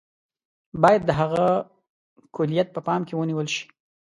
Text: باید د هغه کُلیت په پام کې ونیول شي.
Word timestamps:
باید 0.81 1.01
د 1.05 1.11
هغه 1.19 1.45
کُلیت 2.35 2.67
په 2.75 2.81
پام 2.87 3.01
کې 3.07 3.13
ونیول 3.15 3.47
شي. 3.55 3.65